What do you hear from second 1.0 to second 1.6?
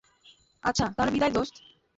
বিদায় দোস্ত।